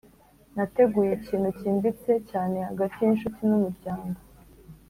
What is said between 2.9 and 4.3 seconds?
y’inshuti n’umuryango